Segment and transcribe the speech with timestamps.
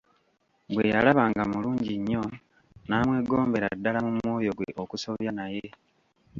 [0.73, 2.23] Bwe yalaba nga mulungi nnyo,
[2.87, 5.65] n'amwegombera ddala mu mwoyo gwe okusobya naye.